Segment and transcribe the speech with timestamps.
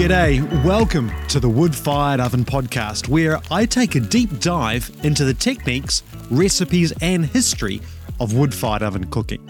[0.00, 5.26] G'day, welcome to the Wood Fired Oven Podcast, where I take a deep dive into
[5.26, 7.82] the techniques, recipes, and history
[8.18, 9.46] of wood fired oven cooking.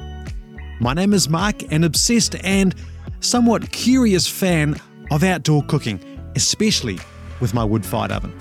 [0.81, 2.75] My name is Mark, an obsessed and
[3.21, 4.75] somewhat curious fan
[5.13, 6.01] of outdoor cooking,
[6.35, 6.99] especially
[7.39, 8.37] with my wood fired oven.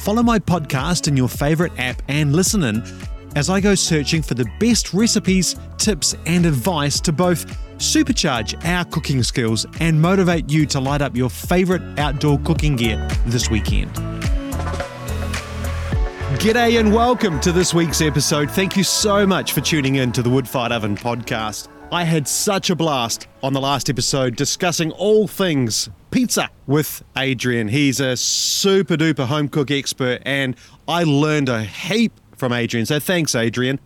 [0.00, 2.84] Follow my podcast in your favourite app and listen in
[3.34, 7.46] as I go searching for the best recipes, tips, and advice to both
[7.78, 12.96] supercharge our cooking skills and motivate you to light up your favourite outdoor cooking gear
[13.26, 13.90] this weekend.
[16.38, 18.50] G'day and welcome to this week's episode.
[18.50, 21.68] Thank you so much for tuning in to the Wood Fired Oven podcast.
[21.90, 27.68] I had such a blast on the last episode discussing all things pizza with Adrian.
[27.68, 30.56] He's a super duper home cook expert, and
[30.88, 32.12] I learned a heap
[32.42, 32.84] from Adrian.
[32.84, 33.78] So thanks, Adrian.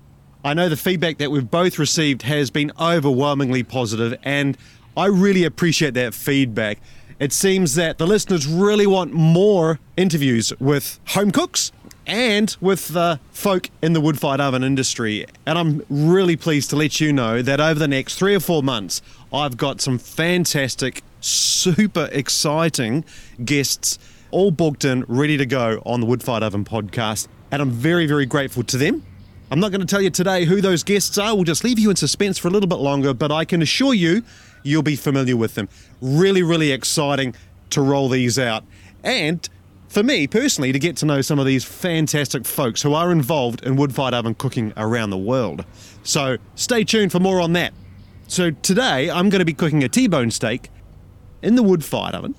[0.42, 4.56] I know the feedback that we've both received has been overwhelmingly positive, and
[4.96, 6.78] I really appreciate that feedback.
[7.20, 11.70] It seems that the listeners really want more interviews with home cooks
[12.06, 15.26] and with the folk in the wood fired oven industry.
[15.44, 18.62] And I'm really pleased to let you know that over the next three or four
[18.62, 19.02] months,
[19.34, 23.04] I've got some fantastic, super exciting
[23.44, 23.98] guests
[24.30, 27.28] all booked in, ready to go on the Wood Fired Oven podcast.
[27.50, 29.04] And I'm very, very grateful to them.
[29.50, 31.34] I'm not going to tell you today who those guests are.
[31.34, 33.94] We'll just leave you in suspense for a little bit longer, but I can assure
[33.94, 34.24] you,
[34.64, 35.68] you'll be familiar with them.
[36.00, 37.34] Really, really exciting
[37.70, 38.64] to roll these out.
[39.04, 39.48] And
[39.88, 43.62] for me personally, to get to know some of these fantastic folks who are involved
[43.62, 45.64] in wood fired oven cooking around the world.
[46.02, 47.72] So stay tuned for more on that.
[48.26, 50.70] So today, I'm going to be cooking a T bone steak
[51.42, 52.34] in the wood fired oven.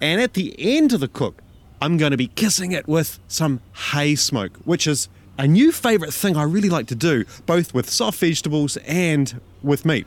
[0.00, 1.42] And at the end of the cook,
[1.80, 3.60] I'm going to be kissing it with some
[3.92, 7.88] hay smoke, which is a new favourite thing I really like to do, both with
[7.88, 10.06] soft vegetables and with meat.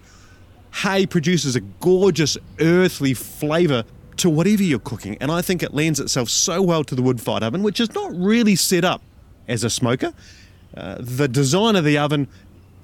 [0.83, 3.83] Hay produces a gorgeous earthly flavour
[4.17, 7.21] to whatever you're cooking, and I think it lends itself so well to the wood
[7.21, 9.01] fired oven, which is not really set up
[9.47, 10.13] as a smoker.
[10.75, 12.27] Uh, the design of the oven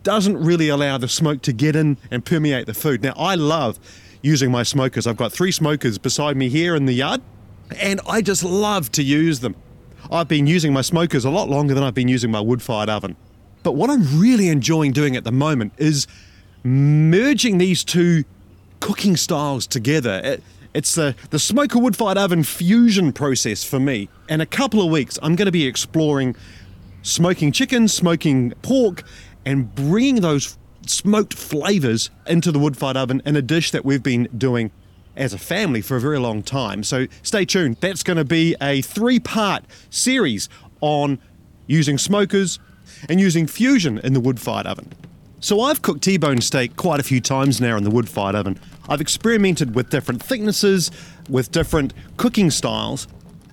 [0.03, 3.03] doesn't really allow the smoke to get in and permeate the food.
[3.03, 3.77] Now, I love
[4.21, 5.05] using my smokers.
[5.05, 7.21] I've got three smokers beside me here in the yard,
[7.75, 9.55] and I just love to use them.
[10.11, 12.89] I've been using my smokers a lot longer than I've been using my wood fired
[12.89, 13.15] oven.
[13.63, 16.07] But what I'm really enjoying doing at the moment is
[16.63, 18.23] merging these two
[18.79, 20.21] cooking styles together.
[20.23, 24.09] It, it's the, the smoker wood fired oven fusion process for me.
[24.29, 26.35] In a couple of weeks, I'm going to be exploring
[27.01, 29.03] smoking chicken, smoking pork,
[29.45, 34.03] and bringing those smoked flavors into the wood fired oven in a dish that we've
[34.03, 34.71] been doing
[35.17, 36.83] as a family for a very long time.
[36.83, 37.77] So stay tuned.
[37.79, 40.47] That's going to be a three part series
[40.81, 41.19] on
[41.65, 42.59] using smokers
[43.09, 44.93] and using fusion in the wood fired oven.
[45.39, 48.59] So I've cooked T-bone steak quite a few times now in the wood fired oven.
[48.89, 50.89] I've experimented with different thicknesses,
[51.29, 53.07] with different cooking styles.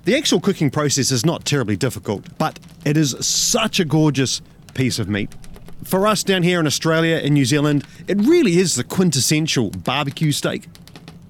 [0.04, 4.40] The actual cooking process is not terribly difficult, but it is such a gorgeous
[4.74, 5.34] piece of meat.
[5.84, 10.32] For us down here in Australia and New Zealand, it really is the quintessential barbecue
[10.32, 10.66] steak.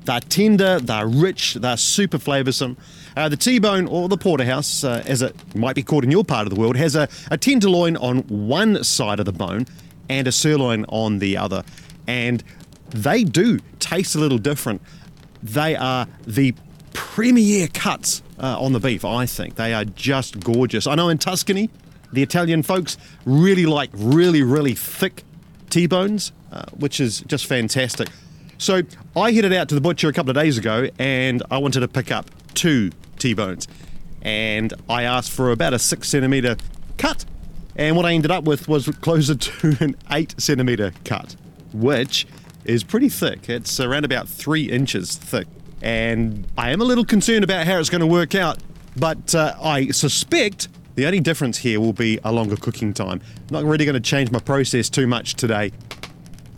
[0.04, 2.76] They're tender, they're rich, they're super flavoursome.
[3.16, 6.46] Uh, the T-bone or the porterhouse, uh, as it might be called in your part
[6.46, 9.66] of the world, has a, a tenderloin on one side of the bone
[10.08, 11.62] and a sirloin on the other.
[12.06, 12.42] And
[12.90, 14.82] they do taste a little different.
[15.42, 16.54] They are the
[16.92, 19.54] premier cuts uh, on the beef, I think.
[19.54, 20.86] They are just gorgeous.
[20.86, 21.70] I know in Tuscany,
[22.12, 25.24] the Italian folks really like really, really thick
[25.70, 28.08] T-bones, uh, which is just fantastic.
[28.58, 28.82] So
[29.16, 31.88] I headed out to the butcher a couple of days ago and I wanted to
[31.88, 33.68] pick up two T-bones.
[34.22, 36.56] And I asked for about a six centimetre
[36.96, 37.24] cut.
[37.76, 41.36] And what I ended up with was closer to an eight centimetre cut,
[41.72, 42.26] which
[42.64, 43.48] is pretty thick.
[43.48, 45.46] It's around about three inches thick.
[45.82, 48.58] And I am a little concerned about how it's going to work out,
[48.96, 53.20] but uh, I suspect the only difference here will be a longer cooking time.
[53.36, 55.72] I'm not really going to change my process too much today.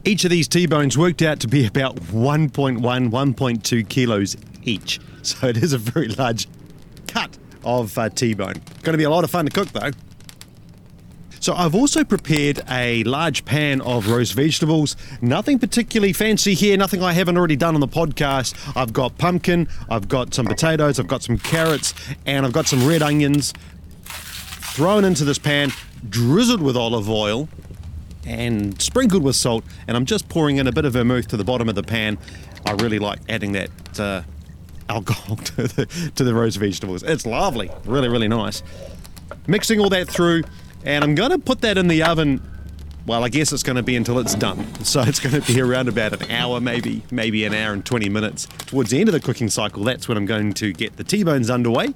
[0.06, 5.00] Each of these T-bones worked out to be about 1.1, 1.2 kilos each.
[5.26, 6.46] So it is a very large
[7.08, 8.62] cut of uh, T-bone.
[8.84, 9.90] Going to be a lot of fun to cook though.
[11.40, 14.94] So I've also prepared a large pan of roast vegetables.
[15.20, 18.54] Nothing particularly fancy here, nothing I haven't already done on the podcast.
[18.76, 21.92] I've got pumpkin, I've got some potatoes, I've got some carrots,
[22.24, 23.52] and I've got some red onions
[24.04, 25.72] thrown into this pan,
[26.08, 27.48] drizzled with olive oil,
[28.26, 29.64] and sprinkled with salt.
[29.86, 32.18] And I'm just pouring in a bit of vermouth to the bottom of the pan.
[32.64, 34.22] I really like adding that uh,
[34.88, 37.02] alcohol to the, to the roast vegetables.
[37.02, 38.62] It's lovely, really, really nice.
[39.46, 40.42] Mixing all that through,
[40.84, 42.42] and I'm going to put that in the oven
[43.06, 44.66] well, I guess it's going to be until it's done.
[44.86, 48.08] So it's going to be around about an hour, maybe, maybe an hour and 20
[48.08, 48.46] minutes.
[48.66, 51.50] Towards the end of the cooking cycle, that's when I'm going to get the T-bones
[51.50, 51.88] underway.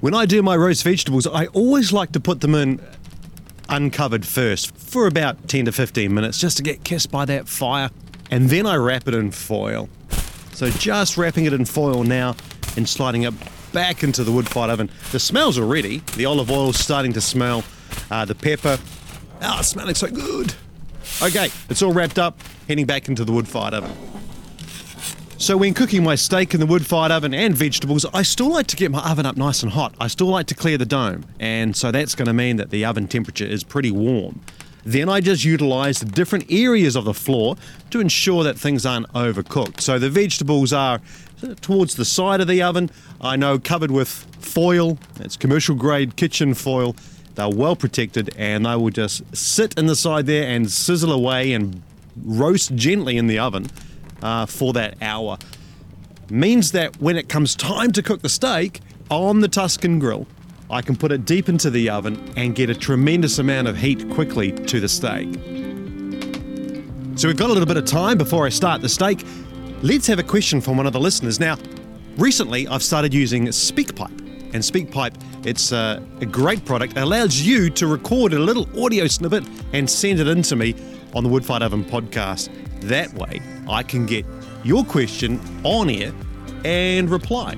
[0.00, 2.80] When I do my roast vegetables, I always like to put them in
[3.68, 7.90] uncovered first for about 10 to 15 minutes just to get kissed by that fire.
[8.30, 9.88] And then I wrap it in foil.
[10.52, 12.34] So just wrapping it in foil now
[12.76, 13.34] and sliding it
[13.72, 14.90] back into the wood fired oven.
[15.12, 15.98] The smells are ready.
[16.16, 17.64] The olive oil's starting to smell.
[18.10, 18.78] Uh, the pepper.
[19.42, 20.54] Oh, it's smelling so good.
[21.22, 24.15] Okay, it's all wrapped up, heading back into the wood fired oven.
[25.38, 28.76] So when cooking my steak in the wood-fired oven and vegetables, I still like to
[28.76, 29.94] get my oven up nice and hot.
[30.00, 32.86] I still like to clear the dome, and so that's going to mean that the
[32.86, 34.40] oven temperature is pretty warm.
[34.84, 37.56] Then I just utilize the different areas of the floor
[37.90, 39.82] to ensure that things aren't overcooked.
[39.82, 41.00] So the vegetables are
[41.60, 42.90] towards the side of the oven,
[43.20, 46.96] I know covered with foil, it's commercial grade kitchen foil.
[47.34, 51.52] They're well protected and they will just sit in the side there and sizzle away
[51.52, 51.82] and
[52.24, 53.66] roast gently in the oven
[54.22, 55.38] uh, for that hour.
[56.28, 58.80] Means that when it comes time to cook the steak
[59.10, 60.26] on the Tuscan grill,
[60.68, 64.10] I can put it deep into the oven and get a tremendous amount of heat
[64.10, 65.32] quickly to the steak.
[67.16, 69.24] So we've got a little bit of time before I start the steak.
[69.82, 71.38] Let's have a question from one of the listeners.
[71.38, 71.56] Now,
[72.16, 74.24] recently I've started using SpeakPipe.
[74.54, 76.96] And SpeakPipe, it's a, a great product.
[76.96, 80.74] It allows you to record a little audio snippet and send it in to me
[81.14, 82.50] on the Woodfired Oven podcast.
[82.82, 84.24] That way, I can get
[84.64, 86.12] your question on air
[86.64, 87.56] and reply.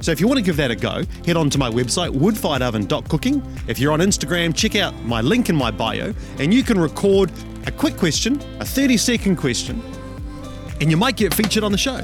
[0.00, 3.42] So if you want to give that a go, head on to my website, woodfiredoven.cooking.
[3.68, 7.30] If you're on Instagram, check out my link in my bio, and you can record
[7.66, 9.80] a quick question, a 30 second question,
[10.80, 12.00] and you might get featured on the show.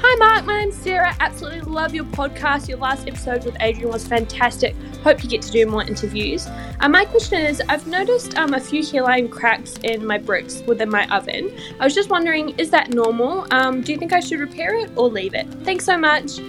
[0.00, 0.44] Hi, Mark.
[0.44, 1.14] My name's Sarah.
[1.18, 2.68] Absolutely love your podcast.
[2.68, 4.76] Your last episode with Adrian was fantastic.
[5.02, 6.46] Hope you get to do more interviews.
[6.80, 10.90] Uh, my question is I've noticed um, a few hairline cracks in my bricks within
[10.90, 11.56] my oven.
[11.80, 13.46] I was just wondering, is that normal?
[13.52, 15.46] Um, do you think I should repair it or leave it?
[15.64, 16.40] Thanks so much.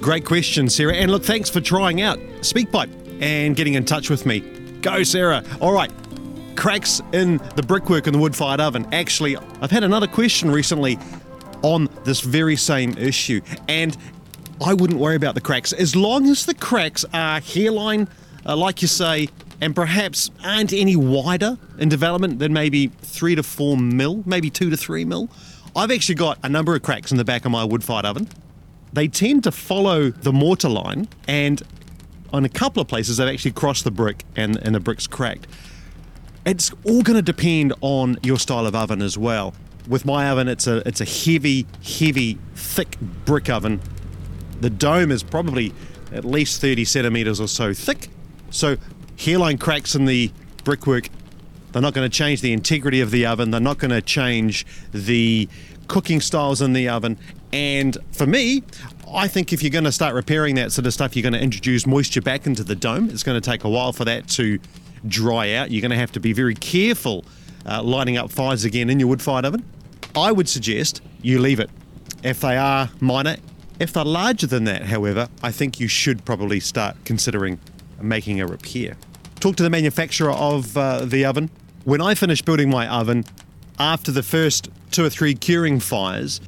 [0.00, 0.94] Great question, Sarah.
[0.94, 4.40] And look, thanks for trying out SpeakPipe and getting in touch with me.
[4.80, 5.44] Go, Sarah.
[5.60, 5.92] All right.
[6.56, 8.86] Cracks in the brickwork in the wood fired oven.
[8.92, 10.98] Actually, I've had another question recently
[11.62, 13.40] on this very same issue.
[13.68, 13.96] And
[14.62, 18.08] I wouldn't worry about the cracks as long as the cracks are hairline,
[18.44, 19.28] uh, like you say,
[19.60, 24.68] and perhaps aren't any wider in development than maybe three to four mil, maybe two
[24.68, 25.30] to three mil.
[25.74, 28.28] I've actually got a number of cracks in the back of my wood fired oven.
[28.92, 31.62] They tend to follow the mortar line, and
[32.32, 35.46] on a couple of places, they've actually crossed the brick and, and the brick's cracked.
[36.44, 39.54] It's all going to depend on your style of oven as well
[39.90, 43.80] with my oven, it's a it's a heavy, heavy, thick brick oven.
[44.60, 45.72] The dome is probably
[46.12, 48.08] at least 30 centimeters or so thick.
[48.50, 48.76] So
[49.18, 50.30] hairline cracks in the
[50.64, 51.08] brickwork,
[51.72, 53.50] they're not going to change the integrity of the oven.
[53.50, 55.48] They're not going to change the
[55.86, 57.16] cooking styles in the oven.
[57.52, 58.62] And for me,
[59.12, 61.40] I think if you're going to start repairing that sort of stuff, you're going to
[61.40, 63.08] introduce moisture back into the dome.
[63.10, 64.58] It's going to take a while for that to
[65.06, 65.70] dry out.
[65.70, 67.24] You're going to have to be very careful
[67.66, 69.64] uh, lighting up fires again in your wood fired oven,
[70.14, 71.70] I would suggest you leave it.
[72.22, 73.36] If they are minor,
[73.80, 77.58] if they're larger than that, however, I think you should probably start considering
[78.00, 78.96] making a repair.
[79.40, 81.50] Talk to the manufacturer of uh, the oven.
[81.84, 83.24] When I finished building my oven,
[83.78, 86.42] after the first two or three curing fires,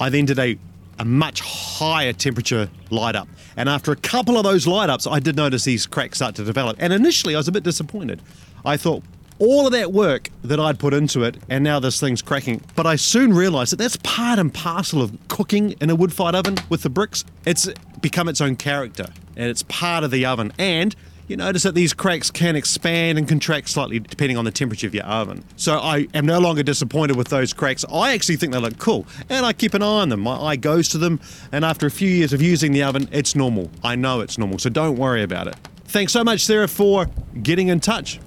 [0.00, 0.58] I then did a,
[0.98, 3.28] a much higher temperature light up.
[3.58, 6.44] And after a couple of those light ups, I did notice these cracks start to
[6.44, 6.76] develop.
[6.80, 8.22] And initially, I was a bit disappointed.
[8.64, 9.02] I thought,
[9.38, 12.62] all of that work that I'd put into it, and now this thing's cracking.
[12.74, 16.34] But I soon realised that that's part and parcel of cooking in a wood fired
[16.34, 17.24] oven with the bricks.
[17.46, 17.68] It's
[18.00, 20.52] become its own character, and it's part of the oven.
[20.58, 20.94] And
[21.28, 24.94] you notice that these cracks can expand and contract slightly depending on the temperature of
[24.94, 25.44] your oven.
[25.56, 27.84] So I am no longer disappointed with those cracks.
[27.92, 30.20] I actually think they look cool, and I keep an eye on them.
[30.20, 31.20] My eye goes to them,
[31.52, 33.70] and after a few years of using the oven, it's normal.
[33.84, 35.56] I know it's normal, so don't worry about it.
[35.84, 37.08] Thanks so much, Sarah, for
[37.42, 38.20] getting in touch.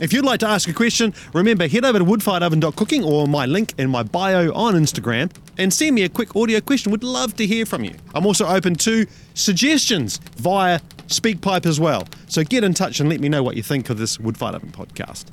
[0.00, 3.74] If you'd like to ask a question, remember head over to woodfiredoven.cooking or my link
[3.78, 6.90] in my bio on Instagram and send me a quick audio question.
[6.90, 7.94] Would love to hear from you.
[8.12, 12.08] I'm also open to suggestions via SpeakPipe as well.
[12.26, 14.72] So get in touch and let me know what you think of this Woodfire Oven
[14.72, 15.26] podcast.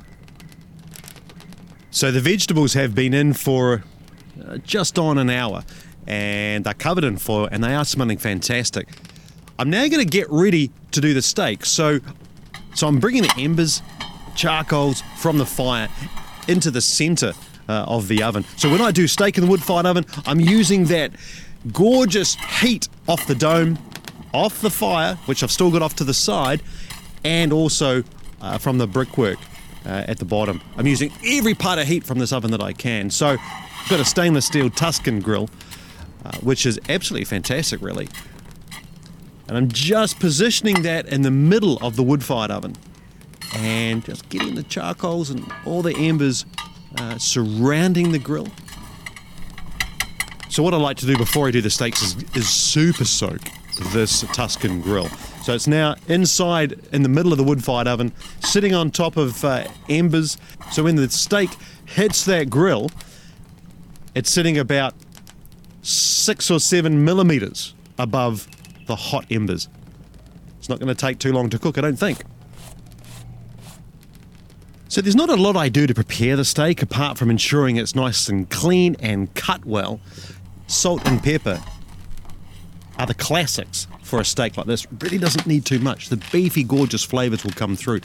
[1.90, 3.82] So the vegetables have been in for
[4.46, 5.64] uh, just on an hour
[6.06, 8.88] and they're covered in foil and they are smelling fantastic.
[9.58, 11.66] I'm now going to get ready to do the steak.
[11.66, 11.98] So
[12.74, 13.82] so I'm bringing the embers
[14.34, 15.88] charcoals from the fire
[16.48, 17.32] into the center
[17.68, 18.44] uh, of the oven.
[18.56, 21.12] So when I do steak in the wood fired oven, I'm using that
[21.72, 23.78] gorgeous heat off the dome,
[24.34, 26.62] off the fire, which I've still got off to the side,
[27.24, 28.02] and also
[28.40, 29.38] uh, from the brickwork.
[29.86, 30.60] uh, at the bottom.
[30.76, 33.10] I'm using every part of heat from this oven that I can.
[33.10, 35.50] So I've got a stainless steel Tuscan grill,
[36.24, 38.08] uh, which is absolutely fantastic, really.
[39.48, 42.76] And I'm just positioning that in the middle of the wood-fired oven
[43.54, 46.46] and just getting the charcoals and all the embers
[46.98, 48.48] uh, surrounding the grill.
[50.48, 53.40] So what I like to do before I do the steaks is, is super soak
[53.92, 55.08] this Tuscan grill.
[55.42, 59.44] So it's now inside in the middle of the wood-fired oven, sitting on top of
[59.44, 60.36] uh, embers.
[60.70, 61.50] So when the steak
[61.86, 62.90] hits that grill,
[64.14, 64.94] it's sitting about
[65.82, 68.46] six or seven millimeters above
[68.86, 69.68] the hot embers.
[70.58, 72.22] It's not going to take too long to cook, I don't think.
[74.92, 77.94] So there's not a lot I do to prepare the steak apart from ensuring it's
[77.94, 80.00] nice and clean and cut well.
[80.66, 81.62] Salt and pepper
[82.98, 84.86] are the classics for a steak like this.
[85.00, 86.10] Really doesn't need too much.
[86.10, 88.00] The beefy, gorgeous flavours will come through.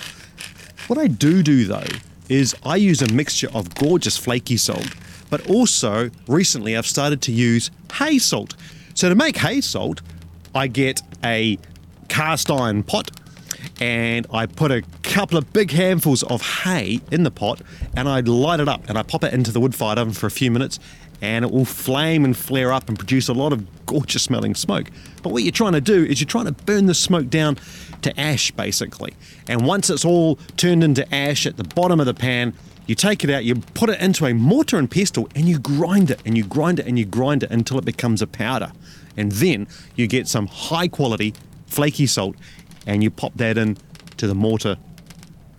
[0.88, 1.84] What I do do though
[2.30, 4.88] is I use a mixture of gorgeous flaky salt,
[5.30, 8.56] but also recently I've started to use hay salt.
[8.94, 10.02] So to make hay salt,
[10.56, 11.60] I get a
[12.08, 13.12] cast iron pot
[13.80, 17.62] and I put a couple of big handfuls of hay in the pot
[17.96, 20.28] and I light it up and I pop it into the wood fired oven for
[20.28, 20.80] a few minutes
[21.22, 24.90] and it will flame and flare up and produce a lot of gorgeous smelling smoke.
[25.24, 27.58] But what you're trying to do is you're trying to burn the smoke down
[28.04, 29.14] to ash basically.
[29.48, 32.54] And once it's all turned into ash at the bottom of the pan,
[32.86, 36.10] you take it out, you put it into a mortar and pestle, and you grind
[36.10, 38.72] it and you grind it and you grind it until it becomes a powder.
[39.18, 41.34] And then you get some high quality
[41.66, 42.36] flaky salt
[42.88, 43.78] and you pop that in
[44.18, 44.78] to the mortar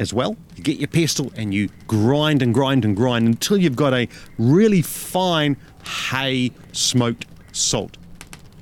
[0.00, 0.36] as well.
[0.56, 4.08] You get your pestle and you grind and grind and grind until you've got a
[4.38, 7.96] really fine hay smoked salt.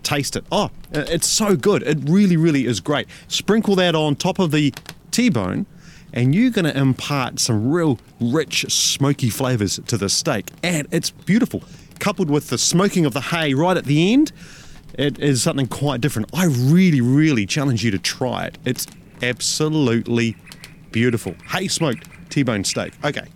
[0.03, 0.45] Taste it.
[0.53, 1.83] Oh, it's so good.
[1.83, 3.09] It really, really is great.
[3.29, 4.75] Sprinkle that on top of the
[5.11, 5.67] T-bone
[6.13, 11.11] and you're going to impart some real rich smoky flavors to the steak and it's
[11.11, 11.63] beautiful
[11.99, 14.31] coupled with the smoking of the hay right at the end
[14.97, 18.87] it is something quite different i really really challenge you to try it it's
[19.23, 20.37] absolutely
[20.97, 21.35] beautiful.
[21.49, 22.93] Hay smoked T-bone steak.
[23.05, 23.27] Okay.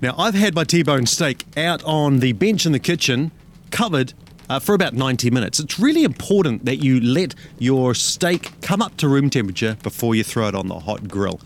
[0.00, 3.30] Now I've had my T-bone steak out on the bench in the kitchen,
[3.70, 4.12] covered
[4.48, 5.58] uh, for about 90 minutes.
[5.58, 10.24] It's really important that you let your steak come up to room temperature before you
[10.24, 11.40] throw it on the hot grill.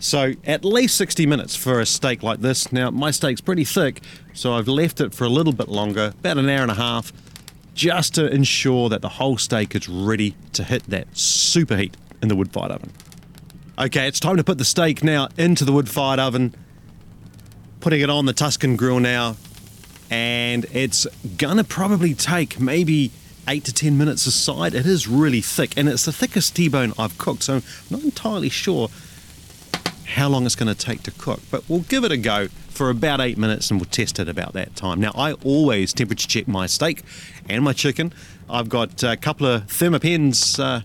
[0.00, 2.72] So at least 60 minutes for a steak like this.
[2.72, 4.00] Now my steak's pretty thick,
[4.32, 7.12] so I've left it for a little bit longer, about an hour and a half,
[7.74, 12.28] just to ensure that the whole steak is ready to hit that super heat in
[12.28, 12.92] the wood-fired oven.
[13.78, 16.54] Okay, it's time to put the steak now into the wood-fired oven.
[17.80, 19.36] Putting it on the Tuscan grill now.
[20.10, 21.06] And it's
[21.38, 23.10] gonna probably take maybe
[23.48, 24.74] eight to ten minutes aside.
[24.74, 28.50] It is really thick, and it's the thickest T-bone I've cooked, so I'm not entirely
[28.50, 28.88] sure
[30.06, 31.40] how long it's going to take to cook.
[31.50, 34.52] But we'll give it a go for about eight minutes, and we'll test it about
[34.54, 35.00] that time.
[35.00, 37.02] Now, I always temperature check my steak
[37.48, 38.12] and my chicken.
[38.48, 40.80] I've got a couple of Thermapens uh,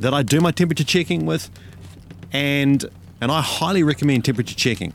[0.00, 1.50] that I do my temperature checking with
[2.32, 2.84] and
[3.20, 4.94] and I highly recommend temperature checking.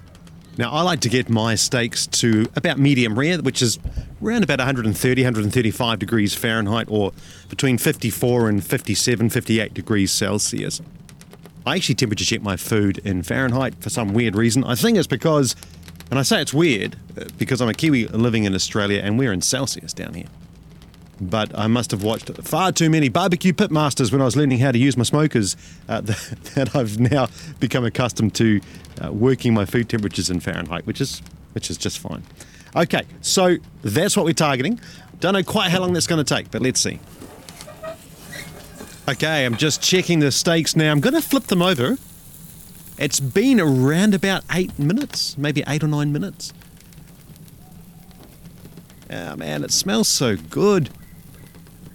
[0.57, 3.79] Now, I like to get my steaks to about medium rare, which is
[4.21, 7.11] around about 130, 135 degrees Fahrenheit, or
[7.49, 10.79] between 54 and 57, 58 degrees Celsius.
[11.65, 14.63] I actually temperature check my food in Fahrenheit for some weird reason.
[14.63, 15.55] I think it's because,
[16.09, 19.33] and I say it's weird, uh, because I'm a Kiwi living in Australia and we're
[19.33, 20.27] in Celsius down here
[21.21, 24.71] but I must have watched far too many barbecue pitmasters when I was learning how
[24.71, 25.55] to use my smokers
[25.87, 27.27] uh, that I've now
[27.59, 28.61] become accustomed to
[29.03, 31.21] uh, working my food temperatures in Fahrenheit, which is
[31.53, 32.23] which is just fine.
[32.75, 34.79] Okay, so that's what we're targeting.
[35.19, 36.99] Don't know quite how long that's going to take, but let's see.
[39.07, 40.89] Okay, I'm just checking the steaks now.
[40.89, 41.97] I'm going to flip them over.
[42.97, 46.53] It's been around about eight minutes, maybe eight or nine minutes.
[49.09, 50.89] Oh man, it smells so good.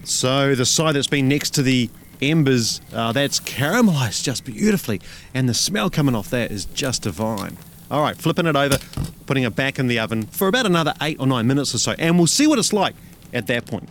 [0.05, 1.89] So the side that's been next to the
[2.21, 5.01] embers, uh, that's caramelized just beautifully,
[5.33, 7.57] and the smell coming off that is just divine.
[7.91, 8.77] All right, flipping it over,
[9.25, 11.95] putting it back in the oven for about another eight or nine minutes or so,
[11.99, 12.95] and we'll see what it's like
[13.33, 13.89] at that point.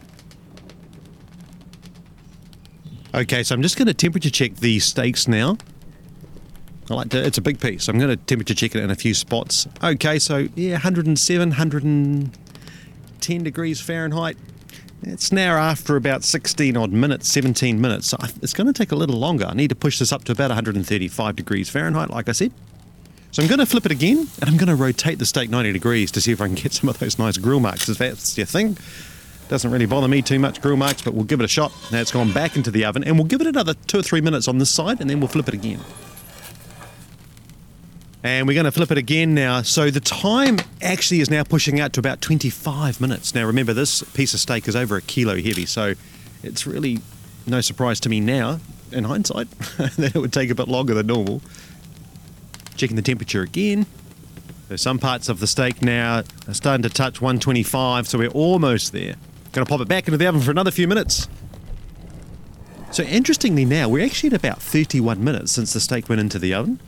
[3.18, 5.58] Okay, so I'm just going to temperature check the steaks now.
[6.88, 7.86] I like to, it's a big piece.
[7.86, 9.68] So I'm going to temperature check it in a few spots.
[9.84, 14.38] Okay, so yeah, 107, 110 degrees Fahrenheit.
[15.02, 18.06] It's now after about 16 odd minutes, 17 minutes.
[18.06, 19.48] So it's going to take a little longer.
[19.48, 22.52] I need to push this up to about 135 degrees Fahrenheit, like I said.
[23.32, 25.74] So I'm going to flip it again and I'm going to rotate the steak 90
[25.74, 27.90] degrees to see if I can get some of those nice grill marks.
[27.90, 28.78] If that's your thing,
[29.50, 31.72] doesn't really bother me too much, grill marks, but we'll give it a shot.
[31.92, 34.22] Now it's gone back into the oven and we'll give it another two or three
[34.22, 35.80] minutes on this side and then we'll flip it again.
[38.24, 39.62] And we're going to flip it again now.
[39.62, 43.34] So the time actually is now pushing out to about 25 minutes.
[43.34, 45.94] Now remember, this piece of steak is over a kilo heavy, so
[46.44, 47.00] it's really
[47.46, 48.60] no surprise to me now,
[48.92, 51.42] in hindsight, that it would take a bit longer than normal.
[52.76, 53.86] Checking the temperature again.
[54.68, 58.92] So some parts of the steak now are starting to touch 125, so we're almost
[58.92, 59.16] there.
[59.58, 61.28] Going to pop it back into the oven for another few minutes.
[62.92, 66.54] So interestingly now, we're actually at about 31 minutes since the steak went into the
[66.54, 66.80] oven.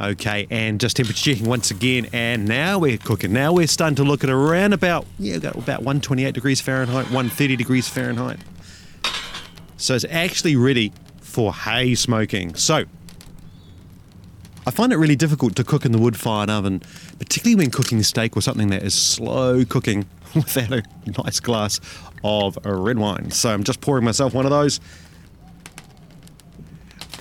[0.00, 3.32] Okay, and just temperature checking once again, and now we're cooking.
[3.32, 7.88] Now we're starting to look at around about yeah, about 128 degrees Fahrenheit, 130 degrees
[7.88, 8.40] Fahrenheit.
[9.76, 12.56] So it's actually ready for hay smoking.
[12.56, 12.82] So
[14.68, 16.82] I find it really difficult to cook in the wood-fired oven,
[17.18, 20.82] particularly when cooking steak or something that is slow cooking without a
[21.24, 21.80] nice glass
[22.22, 23.30] of red wine.
[23.30, 24.78] So I'm just pouring myself one of those.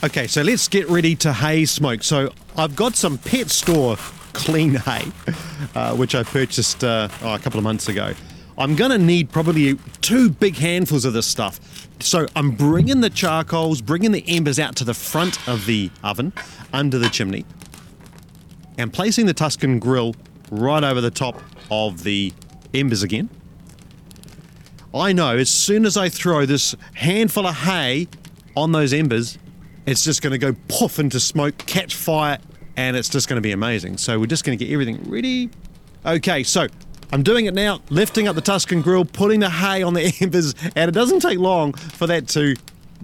[0.03, 2.03] Okay, so let's get ready to hay smoke.
[2.03, 3.95] So I've got some pet store
[4.33, 5.09] clean hay,
[5.73, 8.13] uh, which I purchased uh, oh, a couple of months ago.
[8.57, 11.59] I'm going to need probably two big handfuls of this stuff.
[11.99, 16.33] So I'm bringing the charcoals, bringing the embers out to the front of the oven,
[16.73, 17.45] under the chimney,
[18.77, 20.15] and placing the Tuscan grill
[20.51, 22.33] right over the top of the
[22.73, 23.29] embers again.
[24.93, 28.07] I know as soon as I throw this handful of hay
[28.55, 29.37] on those embers,
[29.85, 32.39] it's just going to go poof into smoke, catch fire,
[32.75, 33.97] and it's just going to be amazing.
[33.97, 35.49] So we're just going to get everything ready.
[36.05, 36.67] Okay, so
[37.11, 40.53] I'm doing it now, lifting up the Tuscan grill, putting the hay on the embers,
[40.75, 42.55] and it doesn't take long for that to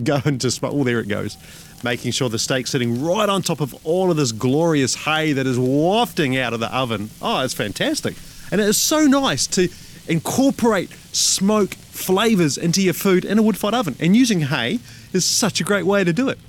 [0.03, 0.73] go into smoke.
[0.73, 1.37] Oh, there it goes.
[1.83, 5.47] Making sure the steak's sitting right on top of all of this glorious hay that
[5.47, 7.09] is wafting out of the oven.
[7.21, 8.15] Oh, it's fantastic.
[8.51, 9.69] And it is so nice to
[10.07, 13.95] incorporate smoke flavors into your food in a wood fired oven.
[13.99, 14.79] And using hay
[15.13, 16.39] is such a great way to do it.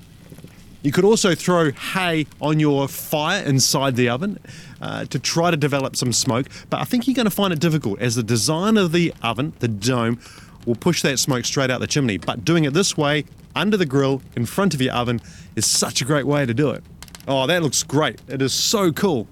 [0.83, 4.39] You could also throw hay on your fire inside the oven
[4.85, 7.59] uh, to try to develop some smoke, but I think you're going to find it
[7.59, 10.21] difficult as the design of the oven, the dome,
[10.67, 12.19] will push that smoke straight out the chimney.
[12.19, 13.25] But doing it this way,
[13.57, 15.23] under the grill, in front of your oven,
[15.57, 16.85] is such a great way to do it.
[17.27, 18.21] Oh, that looks great.
[18.29, 19.27] It is so cool.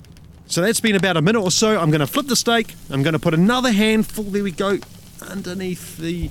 [0.47, 1.79] So that's been about a minute or so.
[1.79, 2.75] I'm going to flip the steak.
[2.91, 4.79] I'm going to put another handful, there we go,
[5.21, 6.31] underneath the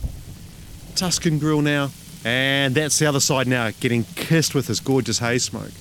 [0.96, 1.92] Tuscan grill now.
[2.26, 5.72] And that's the other side now, getting kissed with this gorgeous hay smoke.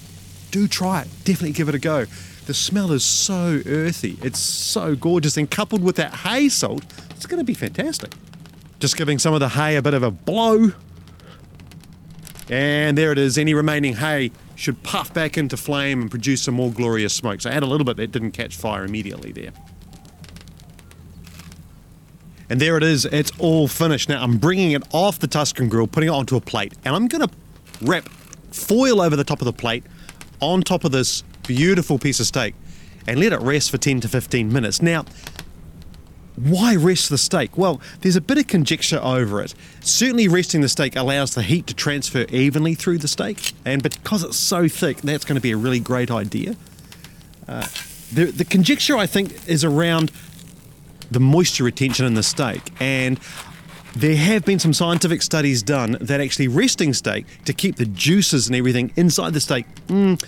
[0.50, 1.08] Do try it.
[1.24, 2.04] Definitely give it a go.
[2.46, 4.18] The smell is so earthy.
[4.22, 5.36] It's so gorgeous.
[5.36, 8.12] And coupled with that hay salt, it's going to be fantastic.
[8.80, 10.72] Just giving some of the hay a bit of a blow.
[12.48, 13.38] And there it is.
[13.38, 17.40] Any remaining hay should puff back into flame and produce some more glorious smoke.
[17.40, 19.52] So I had a little bit that didn't catch fire immediately there.
[22.50, 24.08] And there it is, it's all finished.
[24.08, 27.06] Now I'm bringing it off the Tuscan grill, putting it onto a plate, and I'm
[27.06, 27.34] going to
[27.80, 28.08] wrap
[28.50, 29.84] foil over the top of the plate
[30.40, 32.54] on top of this beautiful piece of steak
[33.06, 34.82] and let it rest for 10 to 15 minutes.
[34.82, 35.04] Now,
[36.36, 37.58] why rest the steak?
[37.58, 39.54] Well, there's a bit of conjecture over it.
[39.80, 44.24] Certainly, resting the steak allows the heat to transfer evenly through the steak, and because
[44.24, 46.56] it's so thick, that's going to be a really great idea.
[47.46, 47.66] Uh,
[48.12, 50.12] the, the conjecture, I think, is around
[51.10, 52.62] the moisture retention in the steak.
[52.80, 53.18] And
[53.94, 58.46] there have been some scientific studies done that actually resting steak to keep the juices
[58.46, 60.22] and everything inside the steak mm,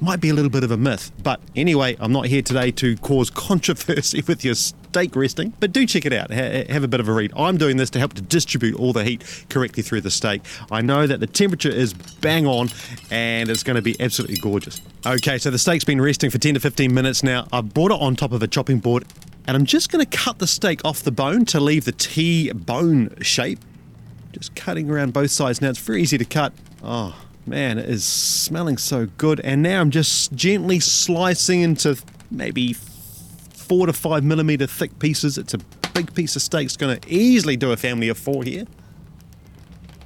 [0.00, 1.12] might be a little bit of a myth.
[1.22, 5.86] But anyway, I'm not here today to cause controversy with your steak resting, but do
[5.86, 6.30] check it out.
[6.30, 7.32] Ha- have a bit of a read.
[7.36, 10.42] I'm doing this to help to distribute all the heat correctly through the steak.
[10.70, 12.68] I know that the temperature is bang on
[13.10, 14.80] and it's going to be absolutely gorgeous.
[15.06, 17.46] Okay, so the steak's been resting for 10 to 15 minutes now.
[17.52, 19.04] I've brought it on top of a chopping board
[19.46, 23.16] and I'm just going to cut the steak off the bone to leave the T-bone
[23.20, 23.60] shape.
[24.32, 25.60] Just cutting around both sides.
[25.60, 26.52] Now it's very easy to cut.
[26.82, 29.40] Oh, man, it is smelling so good.
[29.40, 31.96] And now I'm just gently slicing into
[32.30, 35.38] maybe four to five millimeter thick pieces.
[35.38, 35.58] It's a
[35.94, 36.66] big piece of steak.
[36.66, 38.64] It's going to easily do a family of four here.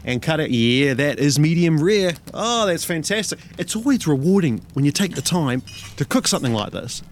[0.05, 0.51] And cut it.
[0.51, 2.13] Yeah, that is medium rare.
[2.33, 3.39] Oh, that's fantastic.
[3.59, 5.63] It's always rewarding when you take the time
[5.97, 7.03] to cook something like this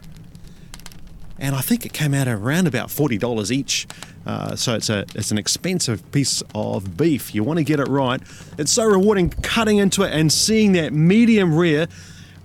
[1.39, 3.87] and I think it came out around about forty dollars each.
[4.27, 7.35] Uh, so it's a it's an expensive piece of beef.
[7.35, 8.21] You want to get it right.
[8.59, 11.89] It's so rewarding cutting into it and seeing that medium rare.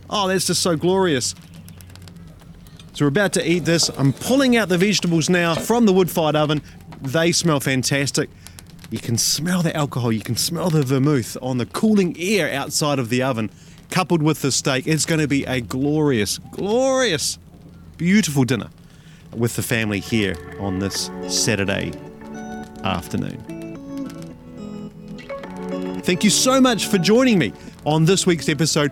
[0.10, 1.36] Oh, that's just so glorious.
[2.94, 3.90] So we're about to eat this.
[3.98, 6.62] I'm pulling out the vegetables now from the wood-fired oven.
[7.02, 8.30] They smell fantastic.
[8.92, 10.12] You can smell the alcohol.
[10.12, 13.50] You can smell the vermouth on the cooling air outside of the oven,
[13.90, 14.86] coupled with the steak.
[14.86, 17.40] It's going to be a glorious, glorious,
[17.98, 18.70] beautiful dinner
[19.38, 21.92] with the family here on this Saturday
[22.84, 23.40] afternoon.
[26.04, 27.54] Thank you so much for joining me
[27.86, 28.92] on this week's episode.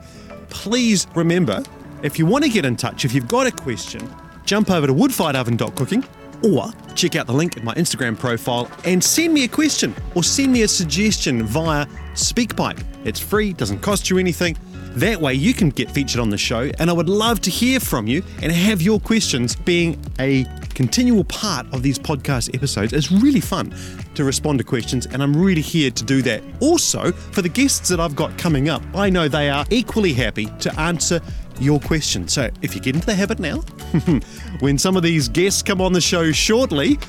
[0.50, 1.64] Please remember,
[2.04, 4.10] if you want to get in touch, if you've got a question,
[4.46, 6.06] jump over to woodfiredoven.cooking
[6.44, 10.24] or check out the link in my Instagram profile and send me a question or
[10.24, 12.84] send me a suggestion via SpeakPipe.
[13.06, 14.58] It's free, doesn't cost you anything.
[14.96, 17.80] That way you can get featured on the show, and I would love to hear
[17.80, 22.92] from you and have your questions being a continual part of these podcast episodes.
[22.92, 23.74] It's really fun
[24.16, 26.44] to respond to questions, and I'm really here to do that.
[26.60, 30.48] Also, for the guests that I've got coming up, I know they are equally happy
[30.60, 31.22] to answer
[31.60, 32.34] your questions.
[32.34, 33.60] So if you get into the habit now,
[34.60, 37.00] when some of these guests come on the show shortly,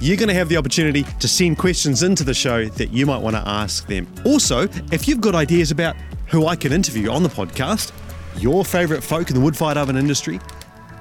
[0.00, 3.22] you're going to have the opportunity to send questions into the show that you might
[3.22, 4.06] want to ask them.
[4.24, 5.96] Also, if you've got ideas about
[6.32, 7.92] who I can interview on the podcast,
[8.38, 10.40] your favourite folk in the wood fired oven industry,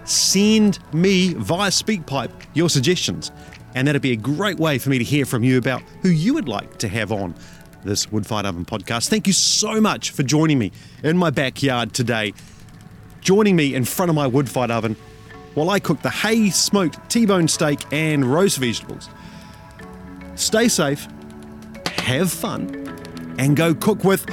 [0.03, 3.31] send me via SpeakPipe your suggestions.
[3.73, 6.33] And that'd be a great way for me to hear from you about who you
[6.33, 7.33] would like to have on
[7.85, 9.07] this Wood Fired Oven podcast.
[9.07, 12.33] Thank you so much for joining me in my backyard today,
[13.21, 14.97] joining me in front of my wood fired oven
[15.53, 19.09] while I cook the hay smoked T bone steak and roast vegetables.
[20.35, 21.07] Stay safe,
[21.85, 24.25] have fun, and go cook with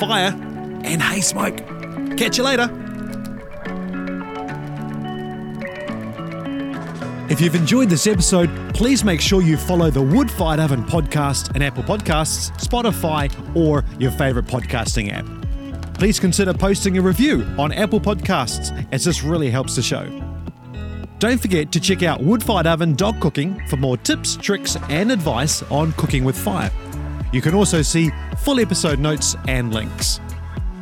[0.00, 0.34] fire
[0.82, 1.58] and hay smoke.
[2.16, 2.68] Catch you later.
[7.30, 11.54] If you've enjoyed this episode, please make sure you follow the Wood Fired Oven podcast
[11.54, 15.26] in Apple Podcasts, Spotify, or your favorite podcasting app.
[15.94, 20.08] Please consider posting a review on Apple Podcasts, as this really helps the show.
[21.20, 26.36] Don't forget to check out woodfiredoven.cooking for more tips, tricks, and advice on cooking with
[26.36, 26.72] fire.
[27.32, 30.20] You can also see full episode notes and links.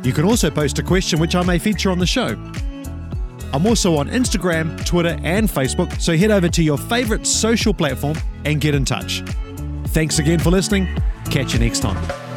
[0.03, 2.37] You can also post a question which I may feature on the show.
[3.51, 8.17] I'm also on Instagram, Twitter, and Facebook, so head over to your favorite social platform
[8.45, 9.23] and get in touch.
[9.87, 10.87] Thanks again for listening.
[11.31, 12.28] Catch you next time.